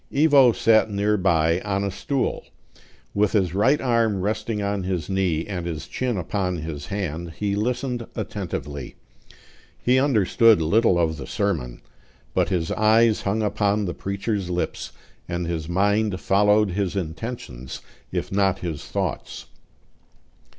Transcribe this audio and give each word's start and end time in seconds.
Ivo 0.11 0.51
sat 0.51 0.89
near 0.89 1.15
by, 1.15 1.59
on 1.61 1.83
a 1.83 1.91
stool; 1.91 2.43
with 3.13 3.33
his 3.33 3.53
right 3.53 3.79
arm 3.79 4.21
resting 4.21 4.59
on 4.59 4.81
his 4.81 5.11
knee, 5.11 5.45
and 5.45 5.67
his 5.67 5.85
chin 5.87 6.17
upon 6.17 6.55
his 6.57 6.87
hand, 6.87 7.33
he 7.37 7.55
listened 7.55 8.07
attentively. 8.15 8.95
He 9.77 9.99
understood 9.99 10.59
little 10.59 10.97
of 10.97 11.17
the 11.17 11.27
sermon; 11.27 11.83
but 12.33 12.49
his 12.49 12.71
eyes 12.71 13.21
hung 13.21 13.43
upon 13.43 13.85
the 13.85 13.93
preacher's 13.93 14.49
lips, 14.49 14.91
and 15.29 15.45
his 15.45 15.69
mind 15.69 16.19
followed 16.19 16.71
his 16.71 16.95
intentions 16.95 17.79
if 18.11 18.31
not 18.31 18.57
his 18.57 18.83
thoughts. 18.83 19.45